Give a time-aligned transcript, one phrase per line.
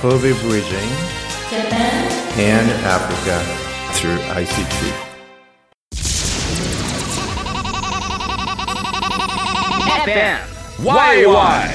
[0.00, 0.90] Kobe Bridging
[2.38, 3.42] and Africa
[3.94, 4.92] through ICT.
[10.04, 10.38] FM
[10.84, 11.68] YY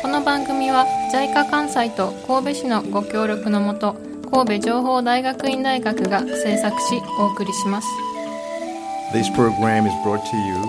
[0.00, 3.96] この番組は JICA 関西と神戸市のご協力のもと
[4.32, 8.13] 神戸情報大学院大学が制作しお送りします
[9.14, 10.60] This program is brought to you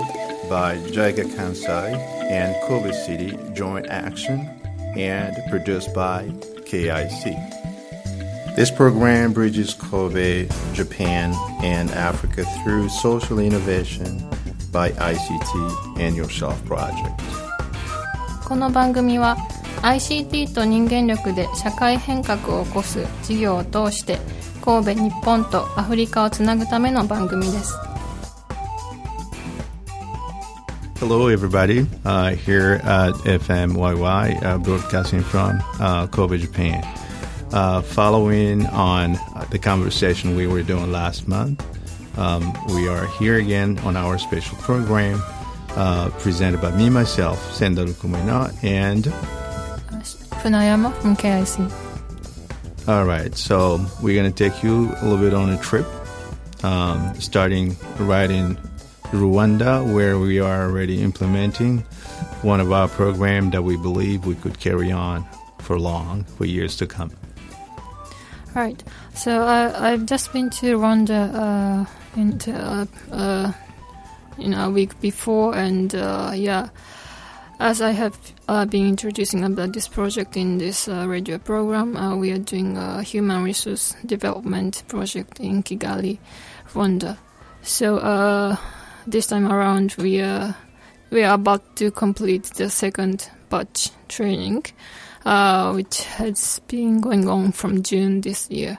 [0.47, 1.97] by JICA Kansai
[2.29, 4.47] and Kobe City Joint Action
[4.95, 6.27] and produced by
[6.69, 7.33] KIC.
[8.55, 14.23] This program bridges Kobe, Japan, and Africa through social innovation
[14.71, 17.19] by ICT and Yourself Project.
[18.47, 19.37] この番組は
[19.81, 24.19] ICT と人間力で社会変革を起こす事業を通して
[24.63, 27.73] 神戸日本とアフリカをつなぐための番組です。
[30.97, 31.85] Hello, everybody.
[32.03, 36.83] Uh, here at FMYY, uh, broadcasting from uh, Kobe, Japan.
[37.51, 39.17] Uh, following on
[39.51, 41.63] the conversation we were doing last month,
[42.17, 45.21] um, we are here again on our special program
[45.71, 49.05] uh, presented by me, myself, Sendaru Kumina, and
[50.41, 51.71] Funayama from KIC
[52.87, 53.35] all right.
[53.35, 55.87] So we're gonna take you a little bit on a trip,
[56.63, 58.57] um, starting right in
[59.11, 61.79] Rwanda, where we are already implementing
[62.41, 65.25] one of our programs that we believe we could carry on
[65.59, 67.11] for long, for years to come.
[68.53, 68.83] Right.
[69.13, 71.85] So I, I've just been to Rwanda uh,
[72.19, 73.51] into, uh, uh,
[74.39, 76.69] a week before, and uh, yeah,
[77.59, 82.15] as I have uh, been introducing about this project in this uh, radio program, uh,
[82.15, 86.19] we are doing a human resource development project in Kigali,
[86.73, 87.17] Rwanda.
[87.61, 88.57] So uh,
[89.07, 90.55] this time around, we are
[91.11, 94.65] we are about to complete the second batch training,
[95.25, 98.77] uh, which has been going on from June this year.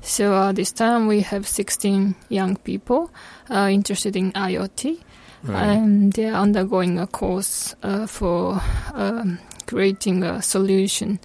[0.00, 3.10] So uh, this time we have 16 young people
[3.50, 5.00] uh, interested in IoT,
[5.48, 8.60] and they are undergoing a course uh, for
[8.94, 11.18] um, creating a solution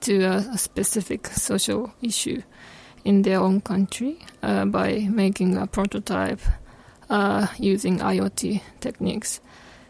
[0.00, 2.42] to a, a specific social issue
[3.04, 6.40] in their own country uh, by making a prototype
[7.10, 9.40] uh, using IoT techniques.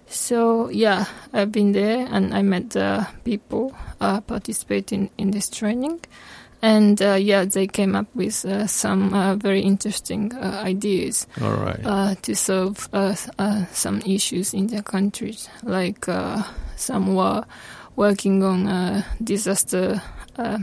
[0.06, 6.00] So yeah, I've been there and I met the people uh, participating in this training,
[6.62, 11.54] and uh, yeah, they came up with uh, some uh, very interesting uh, ideas All
[11.56, 11.80] right.
[11.84, 15.48] uh, to solve uh, uh, some issues in their countries.
[15.62, 16.42] Like uh,
[16.76, 17.44] some were
[17.96, 20.02] working on uh, disaster
[20.36, 20.58] uh,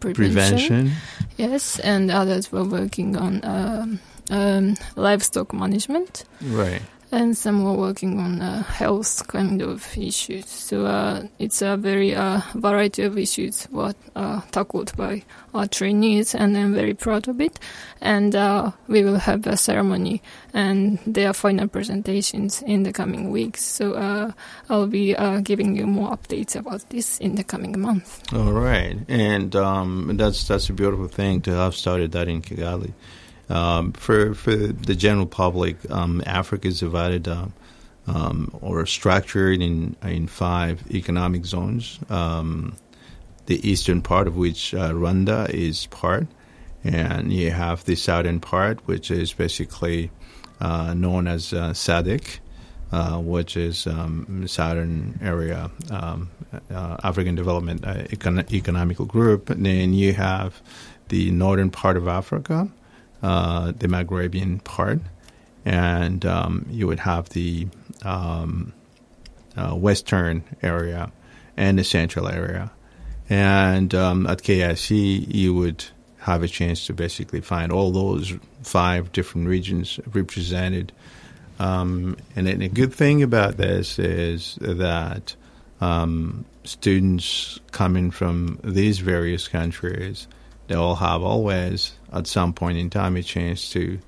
[0.00, 0.24] prevention.
[0.24, 0.90] Prevention.
[1.36, 4.00] Yes, and others were working on um,
[4.30, 6.82] um, livestock management, Right.
[7.12, 10.46] and some were working on uh, health kind of issues.
[10.48, 15.22] So uh, it's a very uh, variety of issues what uh, tackled by
[15.54, 17.58] our trainees, and I'm very proud of it.
[18.00, 20.20] And uh, we will have a ceremony
[20.52, 23.62] and their final presentations in the coming weeks.
[23.62, 24.32] So uh,
[24.68, 28.20] I'll be uh, giving you more updates about this in the coming month.
[28.34, 32.92] All right, and um, that's that's a beautiful thing to have started that in Kigali.
[33.48, 37.52] Um, for for the general public, um, Africa is divided um,
[38.06, 41.98] um, or structured in in five economic zones.
[42.10, 42.76] Um,
[43.46, 46.26] the eastern part of which uh, Rwanda is part,
[46.82, 50.10] and you have the southern part, which is basically
[50.60, 52.40] uh, known as uh, SADC,
[52.92, 56.30] uh, which is um, southern area um,
[56.70, 59.50] uh, African Development uh, Econ- Economical Group.
[59.50, 60.60] And then you have
[61.08, 62.68] the northern part of Africa,
[63.26, 65.00] uh, the Maghrebian part,
[65.64, 67.66] and um, you would have the
[68.04, 68.72] um,
[69.56, 71.10] uh, western area
[71.56, 72.70] and the central area.
[73.28, 75.84] And um, at KIC, you would
[76.18, 80.92] have a chance to basically find all those five different regions represented.
[81.58, 85.34] Um, and then a good thing about this is that
[85.80, 90.28] um, students coming from these various countries,
[90.68, 93.98] they all have always, at some point in time, a chance to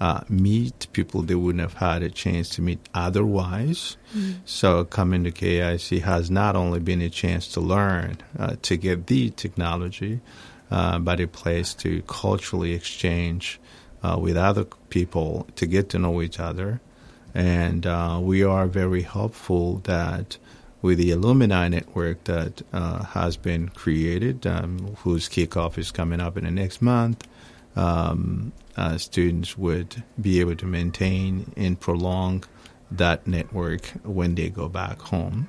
[0.00, 3.96] uh, meet people they wouldn't have had a chance to meet otherwise.
[4.44, 9.06] So coming to KIC has not only been a chance to learn, uh, to get
[9.06, 10.20] the technology,
[10.70, 13.60] uh, but a place to culturally exchange
[14.02, 16.80] uh, with other people, to get to know each other.
[17.34, 20.38] And uh, we are very hopeful that
[20.84, 26.36] with the alumni network that uh, has been created, um, whose kickoff is coming up
[26.36, 27.26] in the next month,
[27.74, 32.44] um, uh, students would be able to maintain and prolong
[32.90, 35.48] that network when they go back home.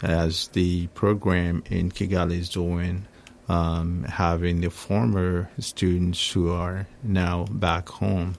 [0.00, 3.06] As the program in Kigali is doing,
[3.50, 8.36] um, having the former students who are now back home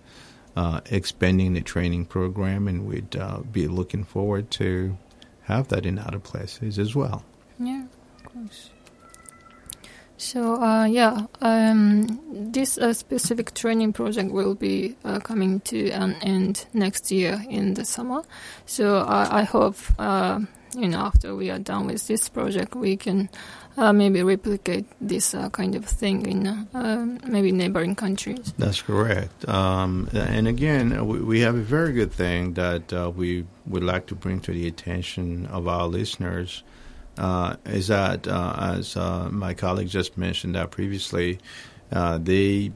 [0.56, 4.97] uh, expanding the training program, and we'd uh, be looking forward to
[5.44, 7.24] have that in other places as well.
[7.60, 7.86] Yeah,
[8.18, 8.69] of course.
[10.24, 16.16] So uh, yeah, um, this uh, specific training project will be uh, coming to an
[16.22, 18.24] end next year in the summer.
[18.66, 20.40] So I, hope uh,
[20.78, 23.30] you know after we are done with this project, we can
[23.75, 28.54] uh, maybe replicate this uh, kind of thing in uh, maybe neighboring countries.
[28.58, 29.48] That's correct.
[29.50, 34.16] Um, and again, we, we, have a very good thing that we would like to
[34.16, 36.64] bring to the attention of our listeners.
[37.18, 38.95] Uh, is that, uh, as
[39.31, 41.39] my colleague just mentioned that previously,
[41.92, 42.71] they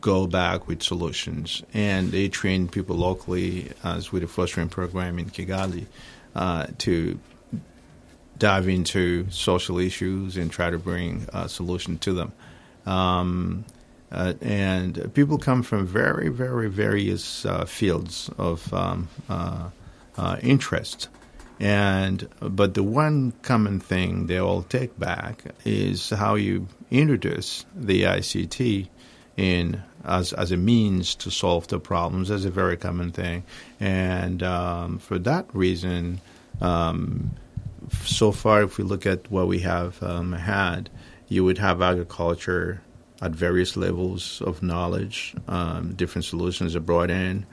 [0.00, 5.30] go back with solutions and they train people locally, as with the fostering program in
[5.30, 5.86] Kigali,
[6.78, 7.18] to
[8.40, 12.32] dive into social issues and try to bring a solution to them.
[12.86, 13.64] Um,
[14.10, 19.70] uh, and people come from very, very various uh, fields of um, uh,
[20.18, 21.08] uh interest.
[21.60, 28.04] And but the one common thing they all take back is how you introduce the
[28.04, 28.88] ICT
[29.36, 32.30] in as as a means to solve the problems.
[32.30, 33.44] That's a very common thing,
[33.78, 36.20] and um, for that reason.
[36.60, 37.32] Um,
[38.04, 40.90] so far, if we look at what we have um, had,
[41.28, 42.82] you would have agriculture
[43.20, 45.34] at various levels of knowledge.
[45.48, 47.46] Um, different solutions are brought in,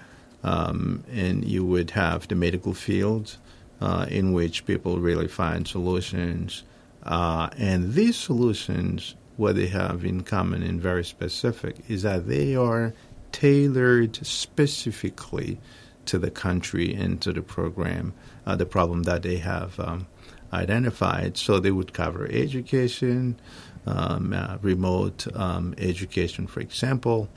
[0.43, 3.37] um, and you would have the medical field,
[3.81, 6.63] uh, in which people really find solutions.
[7.03, 12.55] Uh, and these solutions, what they have in common and very specific, is that they
[12.55, 12.93] are
[13.31, 15.59] tailored specifically
[16.05, 18.13] to the country and to the program,
[18.45, 20.07] uh, the problem that they have um,
[20.53, 21.37] identified.
[21.37, 23.39] So they would cover education,
[23.85, 27.29] um, uh, remote um, education, for example,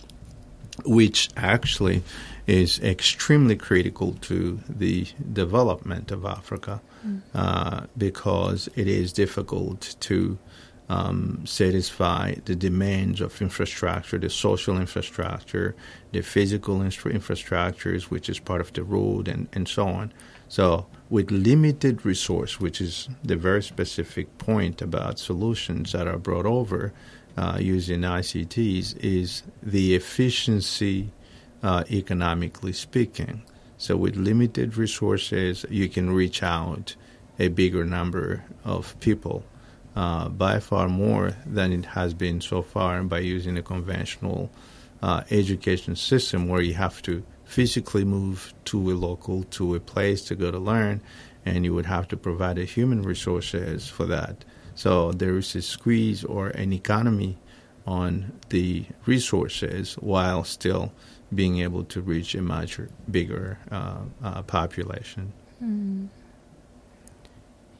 [0.85, 2.03] which actually
[2.50, 7.23] is extremely critical to the development of Africa mm.
[7.32, 10.37] uh, because it is difficult to
[10.88, 15.76] um, satisfy the demands of infrastructure, the social infrastructure,
[16.11, 20.12] the physical infra- infrastructures, which is part of the road, and, and so on.
[20.49, 26.47] So, with limited resource, which is the very specific point about solutions that are brought
[26.47, 26.93] over
[27.37, 31.12] uh, using ICTs, is the efficiency,
[31.62, 33.43] uh, economically speaking.
[33.79, 36.95] So, with limited resources, you can reach out
[37.39, 39.45] a bigger number of people.
[39.97, 44.49] Uh, by far more than it has been so far by using a conventional
[45.03, 50.23] uh, education system where you have to physically move to a local, to a place
[50.23, 51.01] to go to learn,
[51.45, 54.45] and you would have to provide the human resources for that.
[54.77, 57.37] So there is a squeeze or an economy
[57.87, 60.93] on the resources while still
[61.35, 62.81] being able to reach a much
[63.11, 65.32] bigger uh, uh, population.
[65.62, 66.09] Mm.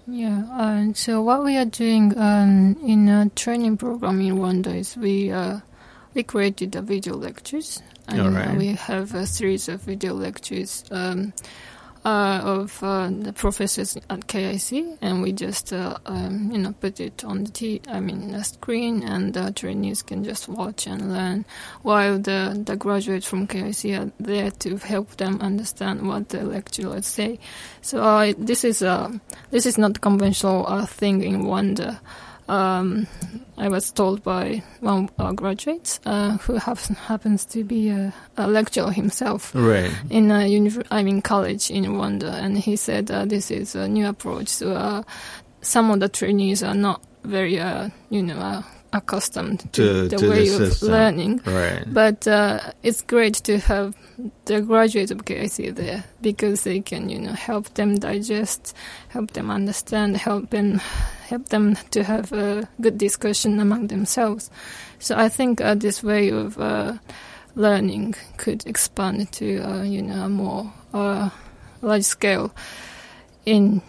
[0.06, 4.97] Yeah, and so what we are doing um, in a training program in Rwanda is
[4.97, 5.61] we uh,
[6.14, 8.56] we created the video lectures and right.
[8.56, 11.32] we have a series of video lectures um,
[12.05, 17.01] uh, of uh, the professors at KIC, and we just uh, um, you know put
[17.01, 21.13] it on the t- I mean the screen, and the trainees can just watch and
[21.13, 21.45] learn,
[21.83, 27.07] while the the graduates from KIC are there to help them understand what the lecturers
[27.07, 27.39] say.
[27.83, 32.01] So uh, this is a this is not conventional uh, thing in Rwanda
[32.51, 33.07] um,
[33.57, 38.49] I was told by one of our graduates uh, who happens to be a, a,
[38.49, 39.93] lecturer himself right.
[40.11, 43.87] in a univ- I mean college in Rwanda, and he said uh, this is a
[43.87, 44.49] new approach.
[44.49, 45.03] So uh,
[45.63, 50.17] some of the trainees are not very, uh, you know, uh, accustomed to, to the
[50.17, 51.41] to way the of learning.
[51.44, 51.85] Right.
[51.87, 53.97] But uh, it's great to have
[54.47, 58.75] the graduates of KIC there because they can, you know, help them digest,
[59.09, 60.81] help them understand, help them
[61.29, 64.51] help them to have a good discussion among themselves.
[64.99, 66.94] So I think uh, this way of uh,
[67.55, 71.31] learning could expand to, uh, you know, a more uh,
[71.82, 72.53] large scale
[73.47, 73.81] in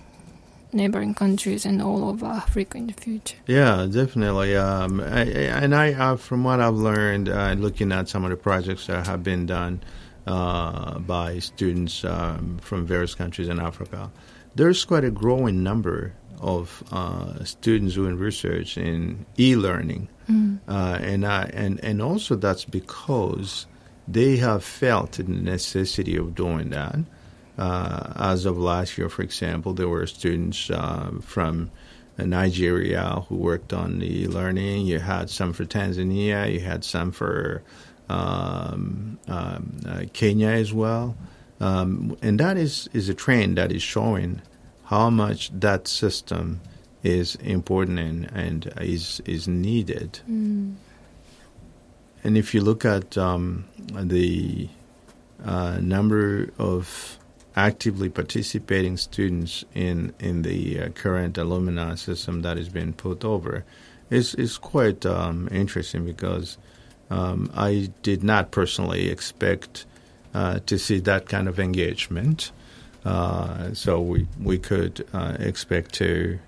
[0.73, 3.37] neighboring countries and all over Africa in the future.
[3.47, 4.55] Yeah, definitely.
[4.55, 8.37] Um, I, and I, uh, from what I've learned, uh, looking at some of the
[8.37, 9.83] projects that have been done
[10.27, 14.11] uh, by students um, from various countries in Africa,
[14.55, 20.59] there's quite a growing number of uh, students doing research in e-learning, mm.
[20.67, 23.67] and and and also that's because
[24.07, 26.97] they have felt the necessity of doing that
[27.58, 31.72] uh, as of last year, for example, there were students uh, from
[32.17, 34.86] Nigeria who worked on the learning.
[34.86, 36.51] You had some for Tanzania.
[36.51, 37.63] You had some for
[38.10, 41.15] um, um, uh, Kenya as well.
[41.60, 44.41] Um, and that is, is a trend that is showing
[44.86, 46.60] how much that system
[47.03, 50.20] is important and, and is, is needed.
[50.29, 50.75] Mm.
[52.24, 54.70] And if you look at um, the
[55.43, 57.17] uh, number of
[57.55, 63.65] actively participating students in in the uh, current alumni system that is being put over
[64.10, 66.58] is is quite um, interesting because
[67.10, 69.86] um, I did not personally expect
[70.34, 72.51] uh, to see that kind of engagement.
[73.03, 76.39] Uh, so we we could uh, expect to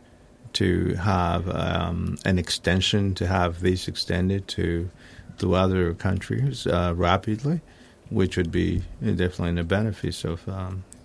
[0.53, 4.89] to have um, an extension to have this extended to
[5.39, 7.61] to other countries uh, rapidly,
[8.09, 10.47] which would be definitely in the benefits of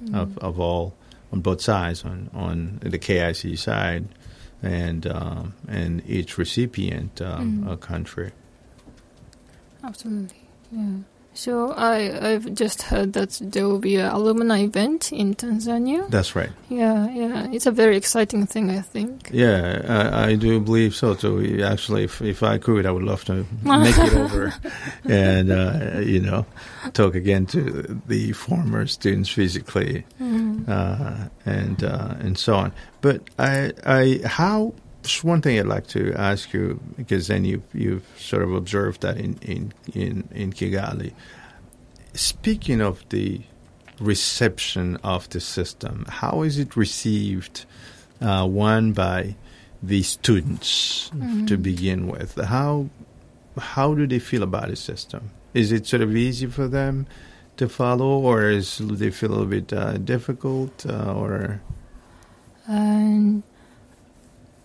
[0.01, 0.15] um, mm.
[0.15, 0.95] of, of all
[1.33, 4.09] on both sides on on the KIC side
[4.63, 7.81] and um, and each recipient um, mm.
[7.81, 8.33] country.
[9.85, 10.97] Absolutely, yeah.
[11.35, 16.09] So I I've just heard that there will be an alumni event in Tanzania.
[16.11, 16.51] That's right.
[16.69, 18.71] Yeah, yeah, it's a very exciting thing.
[18.71, 19.31] I think.
[19.33, 21.15] Yeah, I, I do believe so.
[21.15, 24.53] So actually, if if I could, I would love to make it over,
[25.05, 26.45] and uh, you know,
[26.93, 30.65] talk again to the former students physically, mm-hmm.
[30.67, 32.73] uh, and uh, and so on.
[33.01, 34.75] But I I how
[35.09, 39.01] just one thing I'd like to ask you, because then you you've sort of observed
[39.03, 41.13] that in in in, in Kigali.
[42.15, 43.41] Speaking of the
[44.01, 47.65] reception of the system, how is it received?
[48.21, 49.37] Uh, one by
[49.81, 51.47] the students mm-hmm.
[51.47, 52.35] to begin with.
[52.35, 52.89] How
[53.57, 55.31] how do they feel about the system?
[55.55, 57.07] Is it sort of easy for them
[57.57, 61.61] to follow, or is do they feel a little bit uh, difficult, uh, or?
[62.67, 63.43] Um,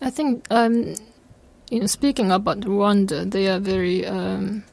[0.04, 0.96] I think, um,
[1.70, 4.64] you know, speaking about Rwanda, they are very, um,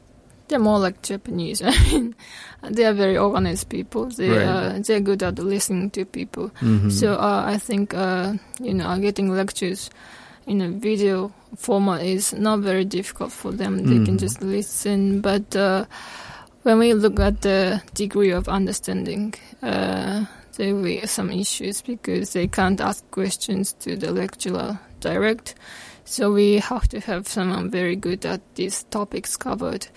[0.47, 1.61] they're more like Japanese.
[1.65, 2.15] I mean,
[2.63, 4.05] they are very organized people.
[4.07, 4.45] They right.
[4.45, 6.49] uh, they're good at listening to people.
[6.59, 6.89] Mm-hmm.
[6.89, 9.89] So uh, I think, uh, you know, getting lectures
[10.45, 13.77] in a video format is not very difficult for them.
[13.77, 14.05] They mm-hmm.
[14.05, 15.21] can just listen.
[15.21, 15.85] But uh,
[16.63, 19.33] when we look at the degree of understanding,
[19.63, 20.25] uh,
[20.57, 25.55] there will be some issues because they can't ask questions to the lecturer direct.
[26.05, 29.87] So we have to have someone very good at these topics covered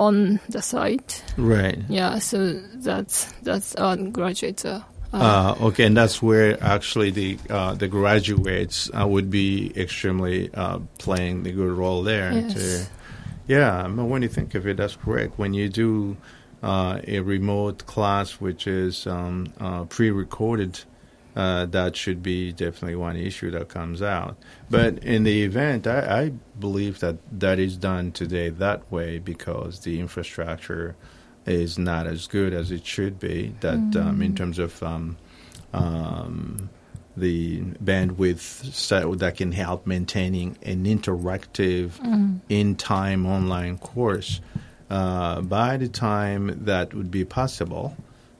[0.00, 1.22] on the site.
[1.36, 1.78] Right.
[1.88, 2.18] Yeah.
[2.18, 4.64] So that's that's our graduates.
[4.64, 10.52] Uh, uh, okay, and that's where actually the uh, the graduates uh, would be extremely
[10.54, 12.32] uh, playing the good role there.
[12.32, 12.54] Yes.
[12.54, 12.86] To,
[13.46, 15.38] yeah, I mean, when you think of it, that's correct.
[15.38, 16.16] When you do
[16.62, 20.80] uh, a remote class, which is um, uh, pre-recorded,
[21.34, 24.36] uh, that should be definitely one issue that comes out.
[24.70, 29.80] But in the event, I, I, believe that that is done today that way because
[29.80, 30.94] the infrastructure
[31.46, 33.54] is not as good as it should be.
[33.60, 33.96] That mm.
[33.96, 35.16] um, in terms of um,
[35.72, 36.68] um,
[37.16, 42.40] the bandwidth that can help maintaining an interactive, mm.
[42.48, 44.40] in-time online course.
[44.92, 47.96] Uh, by the time that would be possible,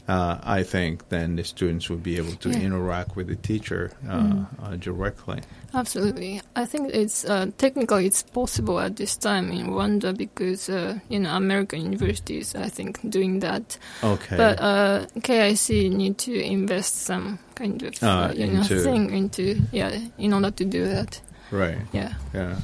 [0.06, 2.58] uh, I think then the students would be able to yeah.
[2.58, 4.46] interact with the teacher uh, mm.
[4.62, 5.40] uh, directly.
[5.72, 10.98] Absolutely, I think it's uh, technically it's possible at this time in Rwanda because uh,
[11.08, 13.78] you know American universities I think doing that.
[14.04, 19.98] Okay, but uh, KIC need to invest some kind of you know thing into yeah
[20.18, 21.18] in order to do that.
[21.50, 21.78] Right.
[21.92, 22.12] Yeah.
[22.34, 22.56] Yeah.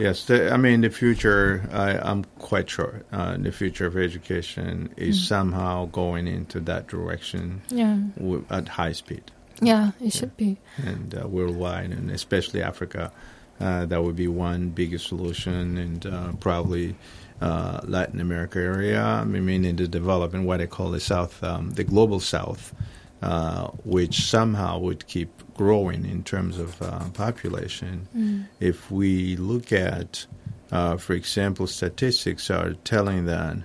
[0.00, 1.68] Yes, the, I mean the future.
[1.70, 5.26] I, am quite sure uh, the future of education is mm.
[5.28, 7.60] somehow going into that direction.
[7.68, 7.98] Yeah.
[8.16, 9.30] W- at high speed.
[9.60, 10.10] Yeah, it yeah.
[10.10, 10.56] should be.
[10.78, 13.12] And uh, worldwide, and especially Africa,
[13.60, 16.96] uh, that would be one biggest solution, and uh, probably
[17.42, 19.02] uh, Latin America area.
[19.02, 22.74] I mean, in the development, what I call the South, um, the global South,
[23.22, 28.08] uh, which somehow would keep growing in terms of uh, population.
[28.16, 28.46] Mm.
[28.60, 30.26] If we look at,
[30.72, 33.58] uh, for example, statistics are telling that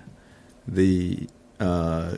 [0.67, 2.17] the uh,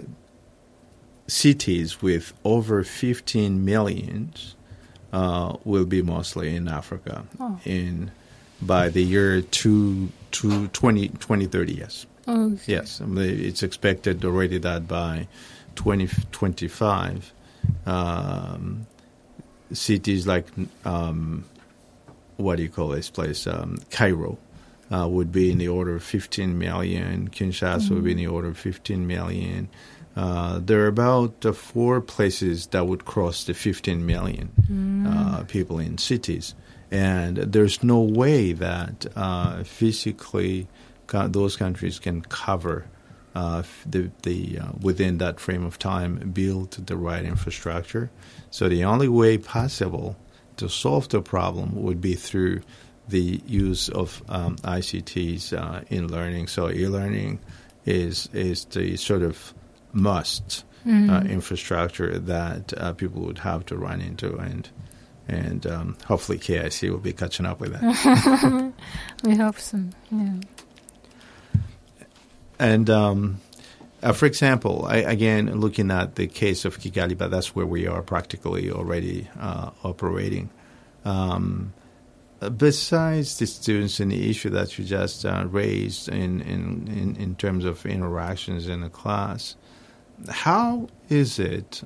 [1.27, 4.33] cities with over 15 million
[5.13, 7.59] uh, will be mostly in Africa oh.
[7.65, 8.11] in
[8.61, 12.07] by the year two, two, 20, 2030, yes.
[12.27, 15.27] Oh, Yes, it's expected already that by
[15.77, 17.31] 2025,
[17.85, 18.85] um,
[19.71, 20.45] cities like
[20.85, 21.45] um,
[22.37, 23.47] what do you call this place?
[23.47, 24.37] Um, Cairo
[24.91, 27.29] uh, would be in the order of 15 million.
[27.29, 27.95] Kinshasa mm-hmm.
[27.95, 29.69] would be in the order of 15 million.
[30.15, 34.49] uh, there are about uh, four places that would cross the 15 million
[35.07, 36.55] uh, people in cities.
[36.89, 40.67] And there's no way that uh, physically
[41.07, 42.85] those countries can cover
[43.37, 48.09] uh, the, the uh, within that frame of time build the right infrastructure.
[48.49, 50.17] So the only way possible
[50.57, 52.61] to solve the problem would be through
[53.07, 56.47] the use of um, ICTs uh, in learning.
[56.47, 57.39] So e-learning
[57.85, 59.53] is is the sort of
[59.93, 64.67] must uh, infrastructure that uh, people would have to run into, and
[65.27, 68.73] and um, hopefully KIC will be catching up with that.
[69.23, 69.79] We hope so.
[70.11, 70.39] Yeah.
[72.59, 73.39] And um,
[74.03, 77.87] uh, for example, I, again, looking at the case of Kigali, but that's where we
[77.87, 80.49] are practically already uh, operating.
[81.05, 81.73] Um,
[82.41, 87.15] uh, besides the students and the issue that you just uh, raised in, in, in,
[87.15, 89.55] in terms of interactions in the class,
[90.29, 91.81] how is it?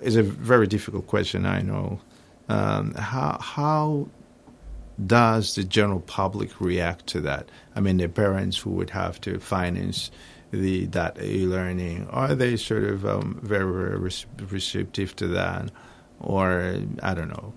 [0.00, 2.00] Is a very difficult question, I know.
[2.48, 4.08] Um, how how
[5.04, 7.48] does the general public react to that?
[7.74, 10.10] I mean, the parents who would have to finance
[10.52, 13.98] the that e-learning are they sort of um, very very
[14.48, 15.70] receptive to that,
[16.20, 17.52] or I don't know.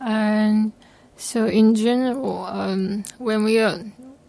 [0.00, 0.72] And
[1.16, 3.78] so, in general, um, when we are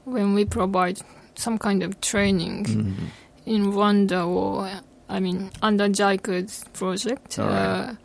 [0.06, 1.00] when we provide
[1.36, 2.94] some kind of training Mhm.
[3.46, 4.70] in Rwanda or
[5.10, 7.48] I mean under JICA's project, right.
[7.50, 7.96] uh,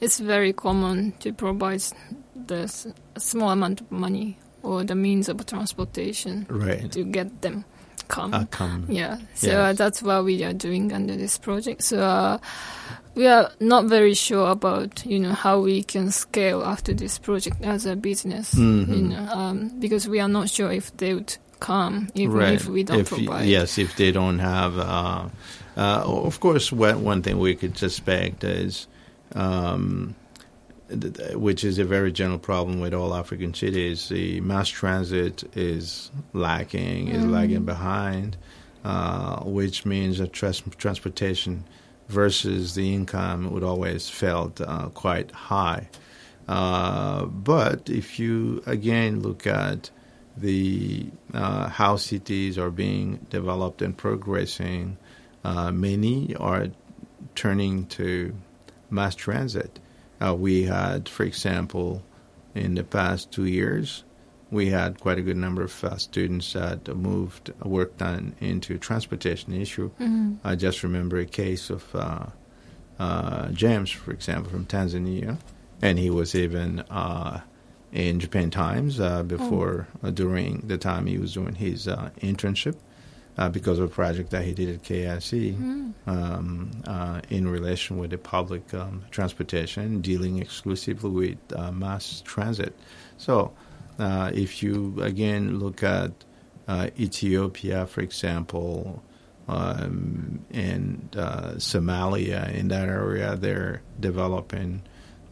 [0.00, 1.82] it's very common to provide
[2.34, 2.70] the
[3.18, 6.90] small amount of money or the means of transportation Right.
[6.92, 7.64] to get them
[8.08, 8.34] come.
[8.34, 8.84] Uh, come.
[8.88, 9.56] Yeah, so Yes.
[9.56, 11.82] uh, that's what we are doing under this project.
[11.82, 12.38] So uh,
[13.14, 17.64] we are not very sure about you know how we can scale after this project
[17.64, 18.54] as a business.
[18.54, 18.88] Mhm.
[18.88, 22.54] You know, um, because we are not sure if they would come even right.
[22.54, 23.46] if we don't If provide.
[23.46, 25.28] yes, if they don't have, uh,
[25.76, 28.86] uh, of course, one, one thing we could suspect is,
[29.34, 30.14] um,
[31.34, 37.08] which is a very general problem with all African cities, the mass transit is lacking,
[37.08, 37.30] is Mm.
[37.30, 38.36] lagging behind,
[38.84, 41.64] uh, which means that trans- transportation
[42.08, 45.88] versus the income would always felt uh, quite high.
[46.46, 49.90] Uh, but if you again look at
[50.36, 54.96] the uh, how cities are being developed and progressing,
[55.44, 56.68] uh, many are
[57.34, 58.32] turning to
[58.88, 59.80] mass transit.
[60.20, 62.02] Uh, we had, for example,
[62.54, 64.04] in the past two years,
[64.50, 69.52] we had quite a good number of uh, students that moved, worked on into transportation
[69.52, 69.90] issue.
[70.00, 70.36] Mhm.
[70.44, 72.26] I just remember a case of uh,
[72.98, 75.38] uh, James, for example, from Tanzania,
[75.82, 77.40] and he was even uh,
[77.92, 82.76] in Japan Times uh, before uh, during the time he was doing his uh, internship
[83.38, 85.92] uh, because of a project that he did at KIC Mm.
[86.06, 92.74] um, uh, in relation with the public um, transportation, dealing exclusively with uh, mass transit.
[93.18, 93.52] So,
[93.98, 96.12] uh, if you again look at
[96.68, 99.02] uh, Ethiopia, for example,
[99.48, 104.82] um, and uh, Somalia, in that area, they're developing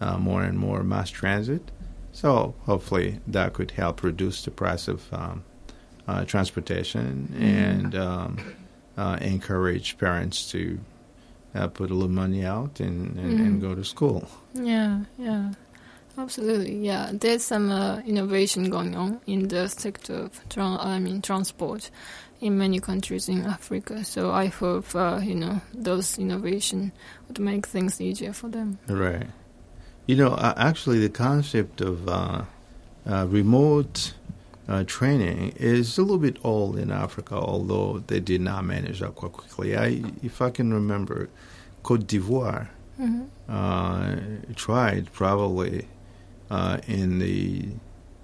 [0.01, 1.71] uh, more and more mass transit.
[2.13, 5.43] So, hopefully, that could help reduce the price of um,
[6.09, 8.39] uh, transportation and um,
[8.97, 10.79] uh, encourage parents to
[11.55, 13.61] uh, put a little money out and, and, and Mhm.
[13.61, 14.29] go to school.
[14.55, 15.53] Yeah, yeah,
[16.19, 16.77] absolutely.
[16.87, 21.91] Yeah, there's some uh, innovation going on in the sector of tra- I mean transport
[22.41, 24.05] in many countries in Africa.
[24.05, 26.93] So I hope uh, you know those innovation
[27.29, 28.79] would make things easier for them.
[28.89, 29.27] Right.
[30.07, 32.43] You know, uh, actually, the concept of uh,
[33.09, 34.13] uh, remote
[34.69, 39.15] uh, training is a little bit old in Africa, although they did not manage that
[39.15, 39.77] quite quickly.
[39.77, 41.29] I, if I can remember,
[41.83, 44.17] Cote d'Ivoire hmm uh,
[44.55, 45.87] tried probably
[46.51, 47.69] uh, in the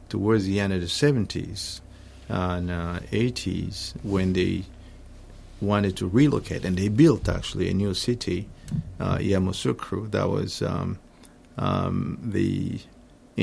[0.09, 1.83] towards the end of the seventies
[2.29, 4.65] and uh, eighties when they
[5.61, 8.49] wanted to relocate, and they built actually a new city,
[8.99, 10.99] uh, Yamoussoukro, that was um,
[11.59, 12.81] um, the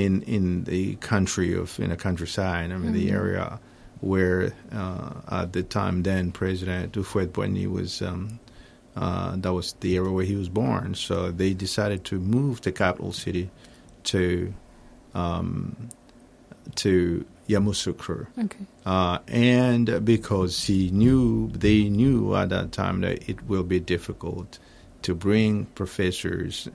[0.03, 2.71] in in the country of in a countryside.
[2.73, 3.19] I mean, the Mhm.
[3.21, 3.60] area
[4.01, 5.10] where uh,
[5.41, 8.01] at the time then President Houphouët-Boigny was.
[8.01, 8.39] Um,
[9.05, 10.95] uh, that was the area where he was born.
[10.95, 13.45] So they decided to move the capital city
[14.05, 14.51] to
[15.13, 15.75] um,
[16.83, 18.25] to Yamoussoukro.
[18.45, 18.65] Okay.
[18.86, 24.57] Uh, and because he knew, they knew at that time that it will be difficult
[25.03, 26.67] to bring professors,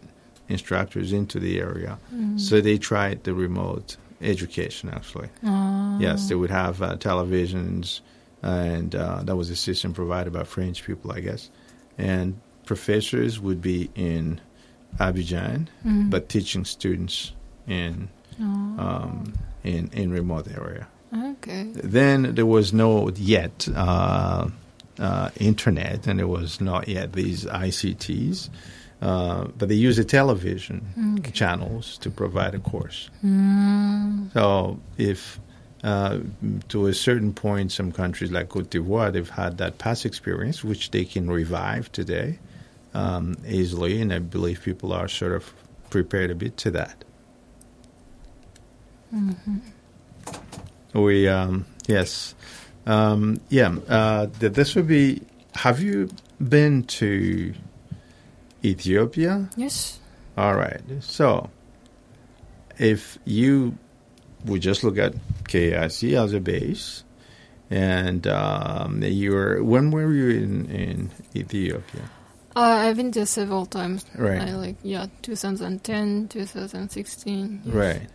[0.53, 1.99] instructors into the area.
[2.15, 2.39] Mm.
[2.39, 5.29] So they tried the remote education actually.
[5.45, 5.99] Ah.
[5.99, 8.01] Yes, they would have uh, televisions,
[8.43, 11.51] and uh, that was a system provided by French people, I guess.
[11.99, 14.41] And professors would be in
[14.99, 16.11] Abidjan, Mm.
[16.11, 17.33] but teaching students
[17.67, 18.09] in
[18.41, 19.33] Oh, um,
[19.65, 20.87] in in remote area.
[21.33, 21.65] okay.
[21.99, 24.49] Then there was no yet uh,
[24.99, 28.49] uh, internet, and there was not yet these ICTs,
[29.03, 30.81] uh, but they use the television
[31.19, 31.33] Okay.
[31.33, 33.11] channels to provide a course.
[33.25, 34.33] Mm.
[34.33, 35.39] So if
[35.85, 36.21] uh,
[36.69, 40.93] to a certain point, some countries like Cote d'Ivoire, they've had that past experience, which
[40.93, 42.39] they can revive today
[42.95, 45.53] um, easily, and I believe people are sort of
[45.91, 47.05] prepared a bit to that.
[49.13, 49.61] Mhm.
[50.95, 52.35] We um, yes,
[52.87, 53.75] um, yeah.
[53.89, 55.23] Uh, this would be.
[55.55, 57.53] Have you been to
[58.65, 59.49] Ethiopia?
[59.57, 60.01] Yes.
[60.37, 60.81] All right.
[61.01, 61.51] So,
[62.79, 63.77] if you
[64.47, 67.05] would just look at KIC as a base,
[67.71, 72.03] and um, you were when were you in in Ethiopia?
[72.55, 74.05] Uh, I've been there several times.
[74.15, 74.43] Right.
[74.43, 77.63] I like yeah, 2010, 2016.
[77.65, 77.75] yes.
[77.75, 78.09] Right,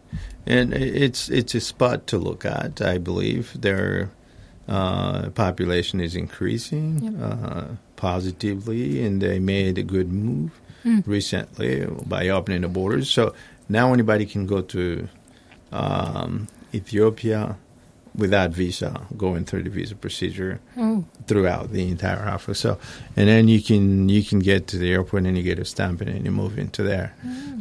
[0.45, 2.81] and it's it's a spot to look at.
[2.81, 4.11] I believe their
[4.67, 7.13] uh, population is increasing Yep.
[7.21, 7.65] uh,
[7.97, 10.51] positively, and they made a good move
[10.85, 11.03] Mm.
[11.05, 13.09] recently by opening the borders.
[13.09, 13.33] So
[13.67, 15.09] now anybody can go to
[15.71, 17.57] um, Ethiopia
[18.15, 22.55] without visa, going through the visa procedure Oh, throughout the entire Africa.
[22.55, 22.79] So,
[23.17, 25.99] and then you can you can get to the airport and you get a stamp
[26.01, 27.13] and you move into there,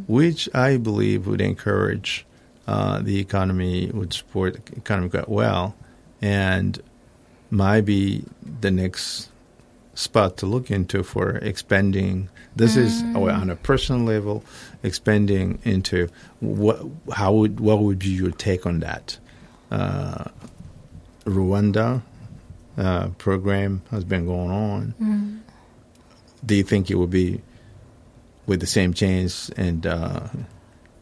[0.07, 2.25] which I believe would encourage
[2.69, 5.75] uh, the economy, would support the economy quite well,
[6.23, 6.81] and
[7.51, 8.25] might be
[8.61, 9.31] the next
[9.97, 12.29] spot to look into for expanding.
[12.55, 13.17] This is Mm.
[13.17, 14.45] oh, on a personal level,
[14.85, 16.09] expanding into
[16.41, 16.79] what
[17.13, 19.19] how would what would be your take on that?
[19.71, 20.25] Uh,
[21.25, 22.03] Rwanda
[22.79, 24.95] uh, program has been going on.
[25.03, 25.41] mm.
[26.45, 27.41] Do you think it would be
[28.47, 30.29] with the same chance and uh,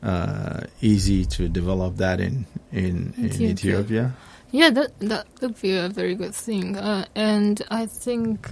[0.03, 3.51] uh, easy to develop that in in, in Ethiopia.
[3.51, 4.15] Ethiopia?
[4.53, 6.77] Yeah, that that would be a very good thing.
[6.77, 8.49] Uh, and I think,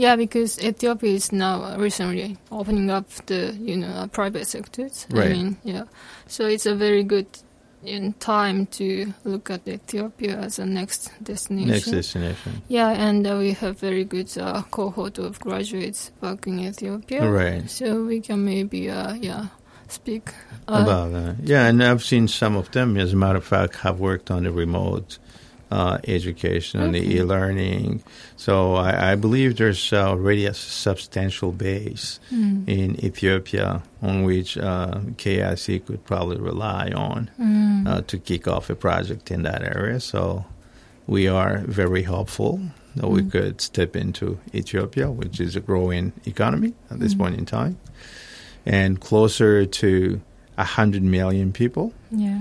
[0.00, 5.06] yeah, because Ethiopia is now recently opening up the you know uh, private sectors.
[5.10, 5.30] Right.
[5.30, 5.84] I mean, yeah,
[6.26, 7.26] so it's a very good
[7.82, 11.70] in time to look at Ethiopia as a next destination.
[11.70, 16.60] Next destination, Yeah, and uh, we have very good uh, cohort of graduates back in
[16.60, 17.30] Ethiopia.
[17.30, 17.68] right?
[17.70, 19.46] So we can maybe, uh, yeah,
[19.88, 20.30] speak
[20.68, 22.96] uh, About that, yeah, and I've seen some of them.
[22.96, 25.18] As a matter of fact, have worked on the remote
[25.70, 28.02] uh, education and the e-learning.
[28.36, 35.00] So I, I believe there's already a substantial base mm, in Ethiopia on which uh,
[35.16, 40.00] KIC could probably rely on mm, uh, to kick off a project in that area.
[40.00, 40.44] So
[41.06, 42.60] we are very hopeful
[42.96, 43.30] that we Mm.
[43.30, 47.18] could step into Ethiopia, which is a growing economy at this Mm.
[47.18, 47.76] point in time,
[48.66, 50.20] and closer to
[50.58, 51.92] 100 million people.
[52.10, 52.40] yeah.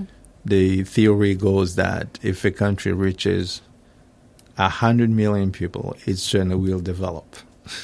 [0.50, 3.62] The theory goes that if a country reaches
[4.56, 7.36] 100 million people, it certainly will develop.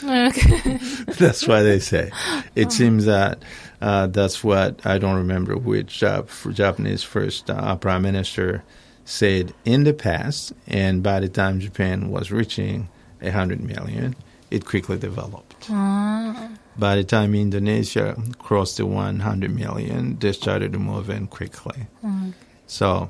[0.04, 0.80] Okay.
[1.20, 2.12] that's why they say.
[2.56, 3.44] It seems that
[3.82, 8.64] uh, that's what I don't remember which uh, Japanese first uh, prime minister
[9.06, 12.90] said in the past, and by the time Japan was reaching
[13.22, 14.16] a hundred million,
[14.50, 15.68] it quickly developed.
[15.70, 21.86] Ah, By the time Indonesia crossed the 100 million, they started to move in quickly.
[22.04, 22.34] mm,
[22.68, 23.10] So,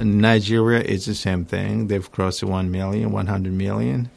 [0.00, 1.88] Nigeria, is the same thing.
[1.88, 4.10] They've crossed the 1 million, 100 million,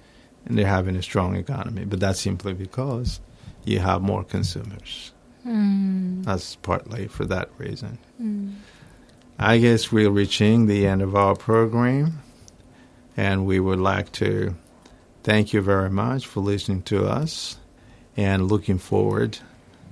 [0.46, 1.86] and they're having a strong economy.
[1.86, 3.20] But that's simply because
[3.66, 5.12] you have more consumers.
[5.46, 7.98] mm, That's partly for that reason.
[8.22, 8.54] mm.
[9.38, 12.22] I guess we're reaching the end of our program,
[13.18, 14.56] and we would like to
[15.24, 17.58] thank you very much for listening to us
[18.16, 19.40] and looking forward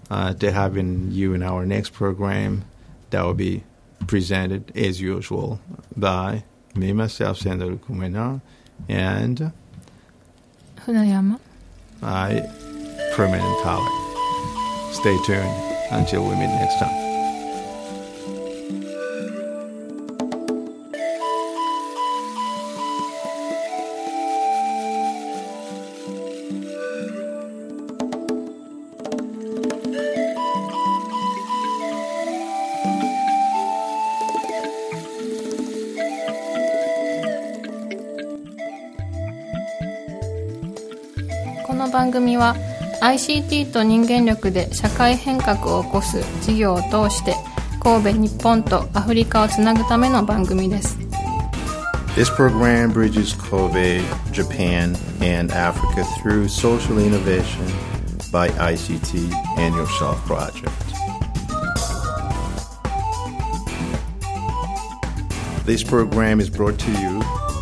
[0.09, 2.63] uh, to having you in our next program
[3.09, 3.63] that will be
[4.07, 5.59] presented as usual
[5.95, 6.43] by
[6.75, 8.41] me, myself, Sandro Kumena,
[8.89, 9.51] and
[10.77, 11.39] Funayama.
[12.01, 12.41] I,
[13.15, 14.93] permanent colleague.
[14.93, 17.12] Stay tuned until we meet next time.
[42.43, 42.55] は
[43.01, 47.35] ICT と人間力で社会変革を起こす事業を通して
[47.81, 50.97] 神戸日本とアフリカをつなぐための番組です
[52.15, 57.65] This program bridges Kobe, Japan, and Africa through social innovation
[58.31, 60.71] by ICT and Yourself Project.
[65.65, 67.19] This program is brought to you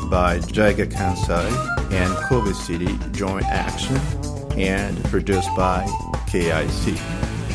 [0.10, 1.48] by JICA Kansai
[1.94, 4.21] and Kobe City Joint Action
[4.58, 5.86] and produced by
[6.28, 6.98] KIC.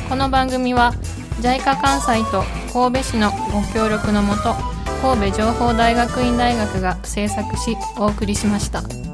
[0.08, 0.92] この番組は
[1.40, 4.54] JICA 関西と神戸市のご協力のもと
[5.02, 9.05] 神戸情報大学院大学が制作しお送りしました。